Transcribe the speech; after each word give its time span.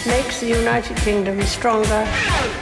It 0.00 0.06
makes 0.06 0.40
the 0.40 0.48
United 0.48 0.96
Kingdom 0.98 1.40
stronger. 1.42 2.06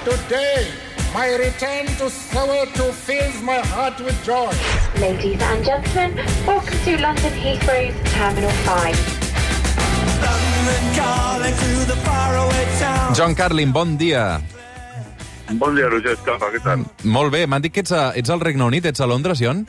Today, 0.04 0.66
my 1.14 1.28
return 1.36 1.86
to 1.98 2.08
Soweto 2.10 2.92
fills 2.92 3.40
my 3.42 3.58
heart 3.58 3.98
with 4.00 4.16
joy. 4.24 4.50
Ladies 5.00 5.40
and 5.40 5.64
gentlemen, 5.64 6.16
welcome 6.46 6.78
to 6.84 6.98
London 7.00 7.32
Heathrow's 7.38 7.94
Terminal 8.12 8.50
5. 8.66 9.14
John 13.14 13.34
Carlin, 13.34 13.72
bon 13.72 13.96
dia. 13.96 14.40
Bon 15.52 15.74
dia, 15.74 15.88
Roger 15.88 16.12
Escapa, 16.12 16.50
¿qué 16.52 16.60
tal? 16.60 16.84
Molt 17.04 17.32
bé, 17.32 17.46
m'han 17.46 17.62
dit 17.62 17.72
que 17.72 17.80
ets, 17.80 17.92
a, 17.92 18.10
ets 18.14 18.28
al 18.30 18.40
Regne 18.40 18.64
Unit, 18.66 18.84
ets 18.90 19.00
a 19.00 19.06
Londres, 19.06 19.38
John? 19.40 19.66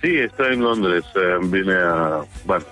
Sí, 0.00 0.16
estoy 0.20 0.52
en 0.54 0.62
Londres. 0.62 1.04
eh, 1.16 1.38
vine 1.42 1.74
a... 1.74 2.22
Bueno, 2.44 2.64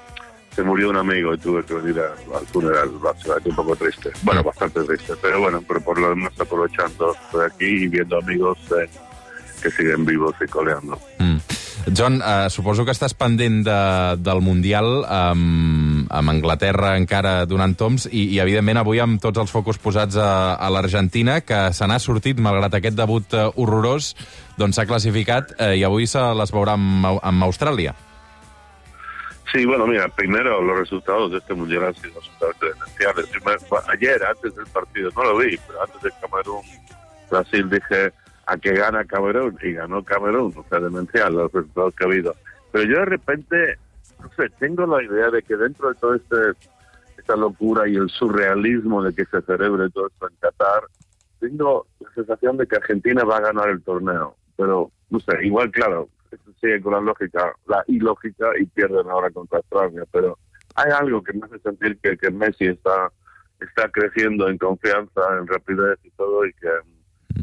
se 0.54 0.62
murió 0.62 0.90
un 0.90 0.96
amigo 0.96 1.34
y 1.34 1.38
tuve 1.38 1.64
que 1.64 1.74
venir 1.74 2.00
al 2.00 2.46
funeral. 2.46 2.90
Básicamente 3.00 3.48
un 3.50 3.56
poco 3.56 3.76
triste. 3.76 4.10
Bueno, 4.22 4.42
bastante 4.42 4.82
triste. 4.82 5.14
Pero 5.20 5.40
bueno, 5.40 5.62
pero 5.66 5.80
por 5.80 5.98
lo 5.98 6.10
demás 6.10 6.32
aprovechando. 6.38 7.14
Estoy 7.14 7.46
aquí 7.46 7.84
y 7.84 7.88
viendo 7.88 8.18
amigos 8.18 8.58
eh, 8.78 8.88
que 9.62 9.70
siguen 9.70 10.04
vivos 10.04 10.34
y 10.40 10.46
coleando. 10.46 10.98
Mm. 11.18 11.38
John, 11.96 12.22
eh, 12.24 12.46
suposo 12.50 12.84
que 12.84 12.92
estàs 12.94 13.14
pendent 13.18 13.64
de, 13.66 13.78
del 14.22 14.42
Mundial 14.44 15.02
amb, 15.02 16.06
amb 16.14 16.30
Anglaterra 16.30 16.92
encara 17.00 17.42
donant 17.50 17.74
toms 17.74 18.06
i, 18.06 18.28
i, 18.36 18.38
evidentment, 18.44 18.78
avui 18.78 19.02
amb 19.02 19.18
tots 19.22 19.42
els 19.42 19.50
focus 19.50 19.80
posats 19.82 20.14
a, 20.14 20.54
a 20.54 20.70
l'Argentina, 20.70 21.40
que 21.42 21.64
se 21.74 21.88
n'ha 21.88 21.98
sortit, 21.98 22.38
malgrat 22.38 22.78
aquest 22.78 22.96
debut 22.98 23.34
eh, 23.34 23.48
horrorós, 23.56 24.12
doncs 24.60 24.78
s'ha 24.78 24.86
classificat 24.86 25.56
eh, 25.58 25.74
i 25.80 25.84
avui 25.88 26.06
se 26.06 26.22
les 26.38 26.54
veurà 26.54 26.78
amb, 26.78 27.16
amb 27.18 27.50
Austràlia. 27.50 27.96
Sí, 29.50 29.66
bueno, 29.66 29.86
mira, 29.86 30.08
primero 30.08 30.62
los 30.62 30.78
resultados 30.78 31.32
de 31.32 31.38
este 31.38 31.54
mundial 31.54 31.84
han 31.84 31.94
sido. 31.94 32.20
Primer- 33.30 33.58
bueno, 33.68 33.86
Ayer, 33.88 34.22
antes 34.24 34.54
del 34.54 34.66
partido, 34.66 35.10
no 35.16 35.24
lo 35.24 35.38
vi, 35.38 35.58
pero 35.66 35.82
antes 35.82 36.00
de 36.02 36.10
Camerún-Brasil 36.20 37.68
dije 37.70 38.12
a 38.46 38.56
que 38.56 38.72
gana 38.72 39.04
Camerún 39.04 39.58
y 39.62 39.72
ganó 39.72 40.02
Camerún, 40.04 40.54
o 40.56 40.64
sea, 40.68 40.80
demencial 40.80 41.34
los 41.34 41.52
resultados 41.52 41.94
que 41.94 42.04
ha 42.04 42.06
habido. 42.06 42.34
Pero 42.70 42.84
yo 42.84 42.98
de 43.00 43.04
repente, 43.04 43.78
no 44.20 44.30
sé, 44.36 44.48
tengo 44.58 44.86
la 44.86 45.02
idea 45.02 45.30
de 45.30 45.42
que 45.42 45.56
dentro 45.56 45.88
de 45.90 45.94
todo 45.96 46.14
este 46.14 46.36
esta 47.18 47.36
locura 47.36 47.86
y 47.86 47.94
el 47.96 48.08
surrealismo 48.08 49.02
de 49.02 49.14
que 49.14 49.24
se 49.26 49.42
celebre 49.42 49.90
todo 49.90 50.08
esto 50.08 50.28
en 50.28 50.36
Qatar, 50.40 50.84
tengo 51.40 51.86
la 52.00 52.10
sensación 52.14 52.56
de 52.56 52.66
que 52.66 52.76
Argentina 52.76 53.22
va 53.24 53.36
a 53.36 53.40
ganar 53.42 53.68
el 53.68 53.82
torneo. 53.82 54.34
Pero, 54.56 54.90
no 55.10 55.20
sé, 55.20 55.44
igual, 55.44 55.70
claro, 55.70 56.08
sigue 56.62 56.80
con 56.80 56.92
la 56.92 57.00
lógica, 57.00 57.52
la 57.66 57.84
ilógica 57.88 58.46
y 58.58 58.64
pierden 58.66 59.10
ahora 59.10 59.30
contra 59.30 59.58
Australia. 59.58 60.04
Pero 60.10 60.38
hay 60.76 60.90
algo 60.92 61.22
que 61.22 61.32
me 61.34 61.44
hace 61.44 61.58
sentir 61.58 61.98
que, 62.02 62.16
que 62.16 62.30
Messi 62.30 62.66
está, 62.66 63.10
está 63.60 63.88
creciendo 63.90 64.48
en 64.48 64.56
confianza, 64.56 65.20
en 65.38 65.46
rapidez 65.46 65.98
y 66.04 66.10
todo, 66.12 66.46
y 66.46 66.52
que 66.54 66.68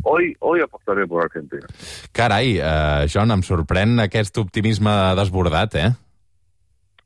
hoy, 0.03 0.35
hoy 0.39 0.61
apostaré 0.61 1.05
por 1.05 1.23
Argentina. 1.23 1.67
Carai, 2.11 2.57
eh, 2.57 3.07
John, 3.11 3.31
em 3.35 3.43
sorprèn 3.43 3.99
aquest 3.99 4.37
optimisme 4.41 4.95
desbordat, 5.19 5.75
eh? 5.75 5.91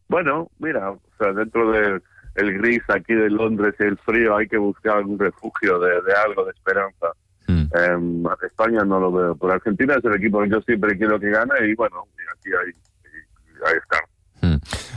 Bueno, 0.07 0.51
mira, 0.59 0.91
o 0.91 0.99
sea, 1.17 1.33
dentro 1.33 1.71
del 1.71 2.01
el 2.35 2.57
gris 2.57 2.81
aquí 2.89 3.13
de 3.13 3.29
Londres 3.29 3.75
y 3.79 3.83
el 3.83 3.97
frío 3.97 4.35
hay 4.35 4.47
que 4.47 4.57
buscar 4.57 4.97
algún 4.97 5.19
refugio 5.19 5.79
de, 5.79 6.01
de 6.01 6.13
algo, 6.13 6.45
de 6.45 6.51
esperanza. 6.51 7.11
Mm. 7.47 7.65
Em, 7.73 8.23
España 8.45 8.83
no 8.83 8.99
lo 8.99 9.11
veo. 9.11 9.35
Por 9.35 9.51
Argentina 9.51 9.95
es 9.95 10.05
el 10.05 10.15
equipo 10.15 10.41
que 10.41 10.49
yo 10.49 10.61
siempre 10.61 10.97
quiero 10.97 11.19
que 11.19 11.29
gane 11.29 11.53
y 11.67 11.75
bueno, 11.75 12.05
aquí 12.37 12.49
hay, 12.49 12.71
ahí 13.65 13.77
está. 13.77 13.97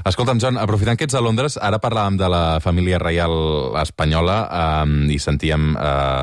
Escolta'm, 0.07 0.39
John, 0.39 0.55
aprofitant 0.55 0.95
que 0.95 1.03
ets 1.09 1.17
a 1.19 1.21
Londres, 1.21 1.57
ara 1.59 1.81
parlàvem 1.83 2.15
de 2.15 2.27
la 2.31 2.61
família 2.63 3.01
reial 3.03 3.75
espanyola 3.81 4.37
um, 4.85 4.93
i 5.11 5.17
sentíem 5.19 5.73
uh, 5.75 5.81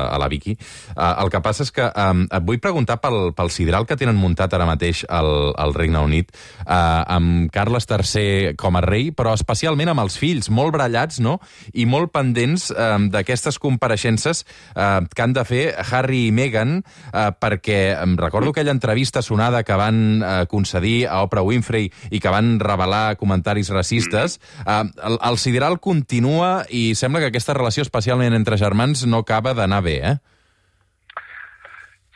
a 0.08 0.16
la 0.16 0.28
Vicky. 0.32 0.54
Uh, 0.94 1.10
el 1.20 1.28
que 1.28 1.42
passa 1.44 1.66
és 1.66 1.72
que 1.74 1.84
um, 1.92 2.22
et 2.24 2.46
vull 2.48 2.62
preguntar 2.64 2.96
pel, 3.02 3.34
pel 3.36 3.52
sidral 3.52 3.84
que 3.84 3.98
tenen 4.00 4.16
muntat 4.16 4.56
ara 4.56 4.64
mateix 4.64 5.02
al, 5.12 5.52
al 5.60 5.76
Regne 5.76 6.00
Unit, 6.00 6.32
uh, 6.64 7.02
amb 7.12 7.50
Carles 7.52 7.84
III 7.90 8.54
com 8.56 8.80
a 8.80 8.82
rei, 8.86 9.10
però 9.12 9.34
especialment 9.36 9.92
amb 9.92 10.06
els 10.06 10.16
fills, 10.16 10.48
molt 10.48 10.72
brallats, 10.78 11.20
no?, 11.20 11.36
i 11.76 11.84
molt 11.84 12.14
pendents 12.16 12.70
um, 12.72 13.10
d'aquestes 13.12 13.60
compareixences 13.60 14.46
uh, 14.72 15.04
que 15.12 15.26
han 15.26 15.36
de 15.36 15.44
fer 15.44 15.62
Harry 15.90 16.30
i 16.30 16.32
Meghan, 16.32 16.78
uh, 17.12 17.26
perquè 17.36 17.98
em 17.98 18.16
recordo 18.16 18.56
aquella 18.56 18.72
entrevista 18.72 19.20
sonada 19.20 19.60
que 19.60 19.76
van 19.76 20.00
uh, 20.22 20.32
concedir 20.48 21.04
a 21.04 21.20
Oprah 21.28 21.44
Winfrey 21.44 21.92
i 22.08 22.24
que 22.24 22.32
van 22.32 22.54
revelar 22.64 23.20
comentaris 23.20 23.73
racistes, 23.74 24.38
uh, 24.64 24.86
el, 25.04 25.18
el 25.18 25.40
sideral 25.42 25.80
continua 25.82 26.62
i 26.70 26.94
sembla 26.94 27.24
que 27.24 27.32
aquesta 27.32 27.56
relació, 27.58 27.82
especialment 27.84 28.38
entre 28.38 28.58
germans, 28.60 29.04
no 29.10 29.24
acaba 29.26 29.52
d'anar 29.58 29.82
bé, 29.84 29.98
eh? 30.14 30.16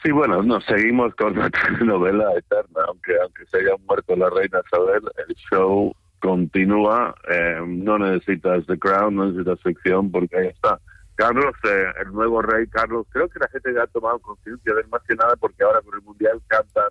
Sí, 0.02 0.12
bueno, 0.12 0.42
no, 0.42 0.60
seguimos 0.60 1.14
con 1.16 1.34
la 1.38 1.50
novela 1.80 2.32
eterna, 2.36 2.82
aunque 2.86 3.18
aunque 3.20 3.44
se 3.46 3.58
haya 3.58 3.76
muerto 3.86 4.14
la 4.16 4.30
reina 4.30 4.60
Isabel, 4.64 5.02
el 5.26 5.34
show 5.50 5.94
continúa, 6.20 7.14
eh, 7.28 7.60
no 7.66 7.98
necesitas 7.98 8.66
The 8.66 8.78
Crown, 8.78 9.16
no 9.16 9.26
necesitas 9.26 9.60
ficción, 9.62 10.10
porque 10.10 10.36
ahí 10.36 10.46
está. 10.48 10.78
Carlos, 11.16 11.54
eh, 11.64 11.86
el 12.00 12.12
nuevo 12.12 12.42
rey 12.42 12.66
Carlos, 12.68 13.06
creo 13.10 13.28
que 13.28 13.40
la 13.40 13.48
gente 13.48 13.74
ya 13.74 13.82
ha 13.82 13.86
tomado 13.88 14.20
conciencia 14.20 14.72
de 14.72 14.82
él 14.82 14.88
más 14.88 15.02
que 15.02 15.16
nada 15.16 15.34
porque 15.36 15.64
ahora 15.64 15.80
con 15.82 15.94
el 15.94 16.02
Mundial 16.02 16.40
cantan, 16.46 16.90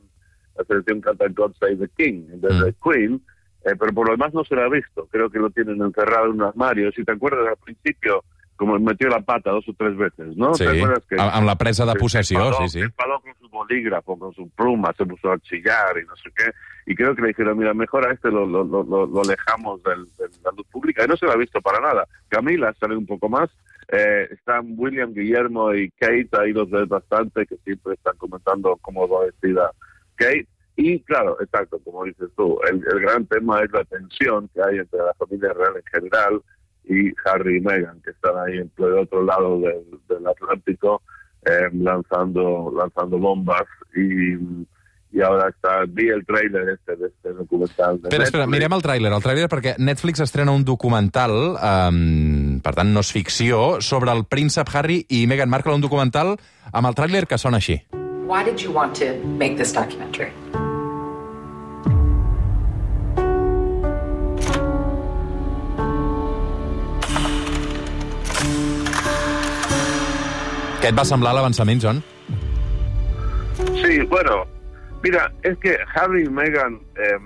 la 0.58 0.66
selección 0.66 1.00
canta 1.00 1.28
God 1.30 1.54
Save 1.60 1.78
the 1.78 1.90
King, 1.98 2.26
en 2.34 2.42
vez 2.42 2.60
de 2.60 2.76
Queen, 2.84 3.22
eh, 3.66 3.76
pero 3.80 3.92
por 3.94 4.08
lo 4.08 4.12
demás 4.14 4.34
no 4.34 4.44
se 4.44 4.56
lo 4.56 4.64
ha 4.64 4.70
visto, 4.70 5.08
creo 5.12 5.30
que 5.30 5.40
lo 5.40 5.50
tienen 5.50 5.82
encerrado 5.82 6.26
en 6.28 6.32
un 6.34 6.42
armario, 6.44 6.92
si 6.92 7.04
te 7.04 7.12
acuerdas 7.12 7.48
al 7.48 7.58
principio, 7.58 8.24
como 8.56 8.78
metió 8.80 9.08
la 9.08 9.20
pata 9.22 9.52
dos 9.52 9.68
o 9.70 9.74
tres 9.78 9.96
veces, 9.96 10.36
¿no? 10.36 10.54
Sí, 10.56 10.64
¿Te 10.66 10.78
acuerdas 10.78 11.06
que 11.08 11.16
amb, 11.22 11.32
amb 11.32 11.46
la 11.46 11.56
presa 11.56 11.86
de 11.86 11.94
possessió, 11.94 12.54
sí, 12.54 12.70
sí. 12.70 12.80
enfadó 12.80 13.20
con 13.20 13.34
su 13.40 13.48
bolígrafo, 13.50 14.18
con 14.18 14.34
su 14.34 14.50
pluma, 14.50 14.92
se 14.98 15.06
puso 15.06 15.32
a 15.32 15.38
chillar 15.40 15.96
y 16.02 16.06
no 16.08 16.16
sé 16.16 16.30
qué. 16.36 16.50
Y 16.88 16.96
creo 16.96 17.14
que 17.16 17.22
le 17.22 17.28
dijeron, 17.30 17.56
mira, 17.58 17.76
mejor 17.76 18.08
a 18.08 18.14
este 18.14 18.32
lo, 18.32 18.48
lo, 18.48 18.64
lo, 18.64 18.82
lo- 18.84 19.06
lo 19.06 19.22
alejamos 19.22 19.84
del- 19.84 20.06
de 20.18 20.26
la 20.44 20.50
luz 20.58 20.66
pública. 20.72 21.04
Y 21.04 21.08
no 21.08 21.16
se 21.18 21.28
lo 21.28 21.34
ha 21.34 21.38
visto 21.38 21.62
para 21.62 21.80
nada. 21.82 22.08
Camila 22.30 22.74
sale 22.80 22.96
un 22.96 23.06
poco 23.06 23.30
más. 23.30 23.48
Eh, 23.90 24.28
están 24.32 24.74
William, 24.76 25.14
Guillermo 25.14 25.74
y 25.76 25.92
Kate, 25.92 26.30
ahí 26.40 26.52
los 26.52 26.68
ves 26.72 26.88
bastante, 26.88 27.46
que 27.46 27.58
siempre 27.58 27.94
están 27.94 28.18
comentando 28.18 28.76
cómo 28.82 29.08
va 29.08 29.26
vestida 29.26 29.70
Kate. 30.16 30.48
Y 30.78 31.00
claro, 31.02 31.36
exacto, 31.42 31.80
como 31.84 32.06
dices 32.06 32.30
tú, 32.38 32.60
el, 32.70 32.76
el 32.76 33.00
gran 33.02 33.26
tema 33.26 33.62
es 33.64 33.72
la 33.72 33.84
tensión 33.86 34.48
que 34.54 34.62
hay 34.62 34.78
entre 34.78 35.00
la 35.00 35.14
familia 35.16 35.52
real 35.54 35.74
en 35.76 35.84
general 35.92 36.42
y 36.86 37.12
Harry 37.26 37.58
y 37.58 37.62
Meghan, 37.62 38.00
que 38.04 38.12
están 38.12 38.38
ahí 38.38 38.60
en 38.60 38.72
el 38.78 38.94
otro 39.00 39.24
lado 39.24 39.60
del, 39.60 39.84
del 40.08 40.28
Atlántico 40.28 41.02
eh, 41.46 41.70
lanzando 41.74 42.72
lanzando 42.76 43.18
bombas 43.18 43.66
y, 43.96 44.34
y 45.18 45.22
ahora 45.22 45.50
está 45.50 45.84
vi 45.88 46.10
el 46.10 46.26
trailer 46.26 46.70
este 46.70 46.96
de 46.96 47.08
este 47.08 47.34
documental 47.34 48.02
de 48.02 48.10
Espera, 48.10 48.24
espera, 48.26 48.46
Netflix. 48.46 48.60
mirem 48.60 48.74
el 48.78 48.84
tràiler. 48.84 49.14
El 49.14 49.24
tràiler 49.24 49.50
perquè 49.50 49.76
Netflix 49.80 50.22
estrena 50.22 50.52
un 50.52 50.66
documental, 50.66 51.34
um, 51.58 52.60
per 52.62 52.76
tant 52.78 52.92
no 52.94 53.02
és 53.02 53.12
ficció, 53.12 53.82
sobre 53.82 54.12
el 54.14 54.26
príncep 54.30 54.70
Harry 54.76 55.06
i 55.10 55.26
Meghan 55.28 55.50
Markle, 55.50 55.74
un 55.74 55.82
documental 55.82 56.36
amb 56.72 56.88
el 56.88 56.98
tràiler 56.98 57.26
que 57.26 57.40
sona 57.42 57.58
així. 57.58 57.80
Why 58.28 58.44
did 58.44 58.60
you 58.60 58.74
want 58.76 58.94
to 59.00 59.16
make 59.40 59.56
this 59.56 59.72
documentary? 59.72 60.34
Què 70.82 70.92
et 70.92 70.98
va 70.98 71.06
semblar 71.08 71.34
l'avançament, 71.36 71.82
John? 71.82 72.02
Sí, 73.82 74.00
bueno, 74.06 74.46
mira, 75.04 75.32
es 75.44 75.58
que 75.58 75.78
Harry 75.96 76.26
y 76.26 76.30
Meghan, 76.30 76.80
eh, 76.96 77.18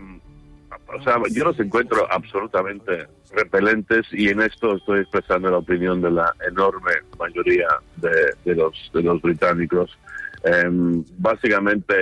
o 0.97 1.01
sea, 1.03 1.17
yo 1.31 1.45
los 1.45 1.59
encuentro 1.59 2.07
absolutamente 2.11 3.07
repelentes 3.33 4.05
y 4.11 4.29
en 4.29 4.41
esto 4.41 4.75
estoy 4.77 5.01
expresando 5.01 5.49
la 5.51 5.57
opinión 5.57 6.01
de 6.01 6.11
la 6.11 6.33
enorme 6.49 6.91
mayoría 7.19 7.67
de, 7.97 8.33
de 8.45 8.55
los, 8.55 8.73
de 8.93 9.03
los 9.03 9.21
británicos. 9.21 9.97
Eh, 10.43 10.69
básicamente 11.17 11.93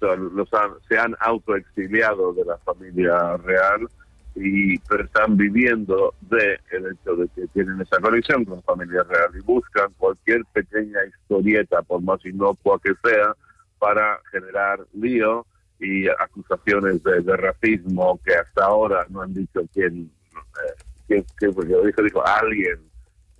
los 0.00 0.52
han- 0.52 0.74
se 0.88 0.98
han 0.98 1.16
autoexiliado 1.20 2.34
de 2.34 2.44
la 2.44 2.58
familia 2.58 3.36
real 3.38 3.88
y 4.34 4.78
pero 4.80 5.04
están 5.04 5.36
viviendo 5.36 6.14
de 6.22 6.58
el 6.70 6.86
hecho 6.92 7.14
de 7.16 7.28
que 7.28 7.46
tienen 7.48 7.80
esa 7.80 8.00
conexión 8.00 8.44
con 8.44 8.62
familia 8.62 9.04
real 9.04 9.30
y 9.36 9.40
buscan 9.40 9.92
cualquier 9.96 10.44
pequeña 10.52 10.98
historieta, 11.06 11.82
por 11.82 12.02
más 12.02 12.24
inocua 12.24 12.80
que 12.82 12.92
sea, 13.04 13.34
para 13.78 14.18
generar 14.32 14.80
lío 14.92 15.46
y 15.78 16.08
acusaciones 16.08 17.02
de, 17.02 17.36
racismo 17.36 18.20
que 18.24 18.34
hasta 18.34 18.64
ahora 18.64 19.06
no 19.08 19.22
han 19.22 19.34
dicho 19.34 19.60
quién, 19.72 20.10
eh, 20.34 20.82
quién, 21.06 21.26
quién- 21.36 21.54
porque 21.54 21.74
dijo, 21.84 22.02
dijo 22.02 22.26
alguien, 22.26 22.80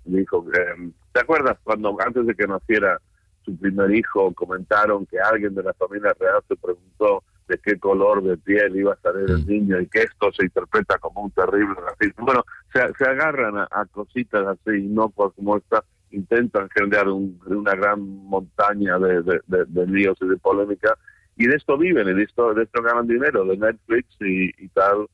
dijo, 0.05 0.45
eh, 0.53 0.91
¿te 1.11 1.19
acuerdas 1.19 1.57
cuando 1.63 1.95
antes 1.99 2.25
de 2.25 2.35
que 2.35 2.47
naciera 2.47 3.01
su 3.43 3.57
primer 3.57 3.93
hijo 3.93 4.33
comentaron 4.33 5.05
que 5.05 5.19
alguien 5.19 5.53
de 5.55 5.63
la 5.63 5.73
familia 5.73 6.15
real 6.19 6.41
se 6.47 6.55
preguntó 6.55 7.23
de 7.47 7.57
qué 7.59 7.77
color 7.79 8.23
de 8.23 8.37
piel 8.37 8.75
iba 8.75 8.93
a 8.93 8.97
salir 9.01 9.29
el 9.29 9.45
niño 9.45 9.79
y 9.79 9.87
que 9.87 10.03
esto 10.03 10.31
se 10.31 10.45
interpreta 10.45 10.97
como 10.97 11.21
un 11.21 11.31
terrible 11.31 11.75
racismo. 11.75 12.25
Bueno, 12.25 12.43
se, 12.73 12.81
se 12.97 13.09
agarran 13.09 13.57
a, 13.57 13.67
a 13.71 13.85
cositas 13.85 14.45
así, 14.47 14.81
no 14.83 15.09
pues 15.09 15.31
como 15.35 15.57
esta, 15.57 15.83
intentan 16.11 16.69
generar 16.69 17.07
un- 17.09 17.39
una 17.45 17.75
gran 17.75 17.99
montaña 18.01 18.97
de, 18.99 19.21
de, 19.21 19.41
de- 19.47 19.65
de 19.67 19.87
líos 19.87 20.17
y 20.21 20.27
de 20.27 20.37
polémica, 20.37 20.97
y 21.37 21.47
de 21.47 21.55
esto 21.55 21.77
viven, 21.77 22.07
y 22.07 22.13
de 22.13 22.23
esto, 22.23 22.53
de 22.53 22.63
esto 22.63 22.81
ganan 22.81 23.07
dinero, 23.07 23.43
de 23.45 23.57
Netflix 23.57 24.07
y, 24.21 24.45
y 24.63 24.67
tal. 24.69 25.07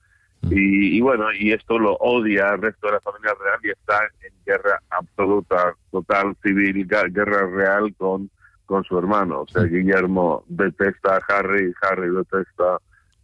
Y, 0.50 0.98
y 0.98 1.02
bueno, 1.02 1.32
y 1.34 1.52
esto 1.52 1.78
lo 1.80 1.94
odia 1.96 2.50
el 2.54 2.62
resto 2.62 2.88
de 2.88 2.94
la 2.94 3.00
familia 3.02 3.34
real 3.44 3.60
y 3.64 3.70
está 3.70 4.00
en 4.22 4.34
guerra 4.46 4.82
absoluta, 4.90 5.76
total, 5.92 6.36
civil, 6.44 6.88
guerra 6.88 7.48
real 7.48 7.94
con, 7.96 8.30
con 8.72 8.86
su 8.86 8.98
hermano. 8.98 9.42
O 9.42 9.48
sea, 9.48 9.64
Guillermo 9.64 10.46
detesta 10.48 11.18
a 11.18 11.22
Harry 11.28 11.74
Harry 11.82 12.10
detesta 12.10 12.80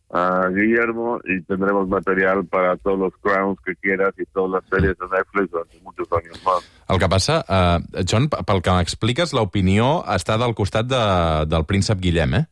a 0.09 0.49
Guillermo 0.49 1.21
y 1.23 1.41
tendremos 1.43 1.87
material 1.87 2.45
para 2.45 2.75
todos 2.77 2.99
los 2.99 3.13
crowns 3.21 3.57
que 3.65 3.75
quieras 3.77 4.13
y 4.17 4.25
todas 4.25 4.61
las 4.61 4.69
series 4.69 4.97
de 4.97 5.05
Netflix 5.07 5.51
durante 5.51 5.79
muchos 5.79 6.07
años 6.11 6.43
más. 6.45 6.83
El 6.89 6.99
que 6.99 7.07
passa, 7.07 7.45
uh, 7.47 8.03
John, 8.09 8.27
pel 8.29 8.61
que 8.63 8.75
m'expliques, 8.75 9.33
l'opinió 9.35 10.03
està 10.15 10.37
del 10.39 10.55
costat 10.55 10.87
de, 10.87 11.01
del 11.47 11.65
príncep 11.67 11.99
Guillem, 12.03 12.35
eh? 12.39 12.43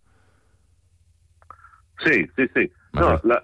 Sí, 2.03 2.23
sí, 2.35 2.47
sí. 2.55 2.67
No, 2.93 3.19
la, 3.23 3.41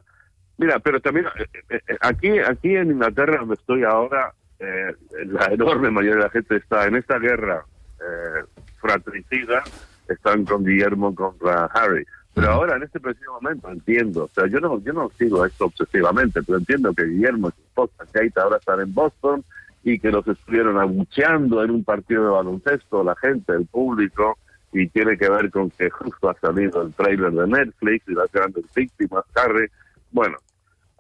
mira, 0.57 0.79
pero 0.79 0.99
también 0.99 1.27
eh, 1.39 1.47
eh, 1.69 1.97
aquí, 1.99 2.39
aquí 2.39 2.75
en 2.75 2.91
Inglaterra, 2.91 3.39
donde 3.39 3.55
estoy 3.55 3.83
ahora, 3.83 4.33
eh, 4.59 4.95
la 5.27 5.45
enorme 5.51 5.91
mayoría 5.91 6.15
de 6.15 6.23
la 6.23 6.29
gente 6.29 6.55
está 6.57 6.85
en 6.85 6.95
esta 6.95 7.17
guerra 7.19 7.65
eh, 8.01 8.60
fratricida, 8.91 9.63
están 10.07 10.45
con 10.45 10.65
Guillermo 10.65 11.15
contra 11.15 11.65
Harry. 11.65 12.05
Pero 12.33 12.49
ahora, 12.49 12.77
en 12.77 12.83
este 12.83 12.99
preciso 12.99 13.33
momento, 13.33 13.69
entiendo, 13.69 14.25
o 14.25 14.29
sea, 14.29 14.47
yo 14.47 14.59
no, 14.59 14.81
yo 14.83 14.93
no 14.93 15.11
sigo 15.17 15.45
esto 15.45 15.65
obsesivamente, 15.65 16.41
pero 16.43 16.59
entiendo 16.59 16.93
que 16.93 17.03
Guillermo 17.03 17.49
y 17.49 17.51
su 17.51 17.61
esposa 17.61 18.05
Kate 18.11 18.39
ahora 18.39 18.57
están 18.57 18.79
en 18.79 18.93
Boston 18.93 19.43
y 19.83 19.99
que 19.99 20.11
los 20.11 20.25
estuvieron 20.27 20.79
abucheando 20.79 21.63
en 21.63 21.71
un 21.71 21.83
partido 21.83 22.23
de 22.23 22.29
baloncesto, 22.29 23.03
la 23.03 23.15
gente, 23.15 23.51
el 23.53 23.65
público, 23.65 24.37
y 24.71 24.87
tiene 24.87 25.17
que 25.17 25.29
ver 25.29 25.51
con 25.51 25.69
que 25.71 25.89
justo 25.89 26.29
ha 26.29 26.39
salido 26.39 26.81
el 26.83 26.93
trailer 26.93 27.31
de 27.31 27.47
Netflix 27.47 28.07
y 28.07 28.13
las 28.13 28.31
grandes 28.31 28.63
víctimas, 28.73 29.25
Harry. 29.35 29.69
Bueno, 30.11 30.37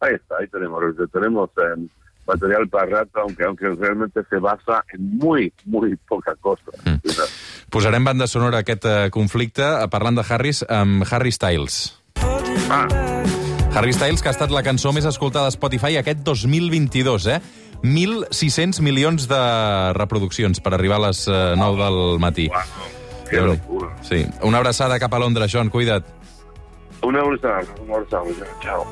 ahí 0.01 0.15
está, 0.15 0.35
ahí 0.39 0.47
tenemos, 0.47 0.83
tenemos 1.13 1.49
eh, 1.51 1.87
material 2.27 2.67
para 2.67 2.85
rato, 2.87 3.21
aunque, 3.21 3.43
aunque 3.45 3.69
realmente 3.69 4.21
se 4.29 4.37
basa 4.37 4.83
en 4.91 5.17
muy, 5.17 5.53
muy 5.65 5.95
poca 5.95 6.35
cosa. 6.35 6.71
Posarem 7.71 8.03
banda 8.03 8.27
sonora 8.27 8.59
a 8.59 8.65
aquest 8.65 8.85
eh, 8.85 9.09
conflicte 9.15 9.63
eh, 9.63 9.87
parlant 9.91 10.17
de 10.19 10.25
Harris 10.27 10.59
amb 10.67 11.05
Harry 11.09 11.31
Styles. 11.31 11.77
Ah, 12.69 12.87
Harry 13.75 13.93
Styles, 13.95 14.19
que 14.21 14.27
ha 14.27 14.35
estat 14.35 14.51
la 14.51 14.63
cançó 14.63 14.91
més 14.91 15.07
escoltada 15.07 15.47
a 15.47 15.53
Spotify 15.55 15.95
aquest 16.01 16.25
2022, 16.27 17.27
eh? 17.31 17.39
1.600 17.81 18.81
milions 18.85 19.23
de 19.31 19.39
reproduccions 19.97 20.59
per 20.61 20.75
arribar 20.75 20.99
a 20.99 21.05
les 21.07 21.23
eh, 21.31 21.39
9 21.57 21.79
del 21.81 22.19
matí. 22.19 22.49
wow, 22.51 22.89
Déu-n'hi. 23.31 23.55
locura. 23.55 23.93
Sí. 24.03 24.25
Una 24.43 24.59
abraçada 24.59 24.99
cap 24.99 25.13
a 25.15 25.19
Londres, 25.23 25.51
Joan, 25.53 25.71
cuida't. 25.71 26.03
Una 27.07 27.23
bolsa, 27.23 27.55
una 27.81 27.97
bolsa, 27.97 28.19
chao. 28.61 28.83